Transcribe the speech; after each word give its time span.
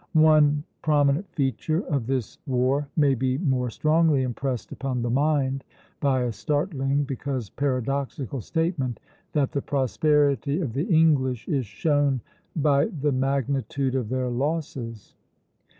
One 0.13 0.63
prominent 0.81 1.29
feature 1.35 1.81
of 1.81 2.07
this 2.07 2.39
war 2.47 2.87
may 2.97 3.13
be 3.13 3.37
more 3.37 3.69
strongly 3.69 4.23
impressed 4.23 4.71
upon 4.71 5.03
the 5.03 5.11
mind 5.11 5.63
by 5.99 6.23
a 6.23 6.31
startling, 6.31 7.03
because 7.03 7.51
paradoxical, 7.51 8.41
statement 8.41 8.99
that 9.33 9.51
the 9.51 9.61
prosperity 9.61 10.59
of 10.59 10.73
the 10.73 10.85
English 10.87 11.47
is 11.47 11.67
shown 11.67 12.21
by 12.55 12.85
the 12.85 13.11
magnitude 13.11 13.93
of 13.93 14.09
their 14.09 14.29
losses. 14.29 15.13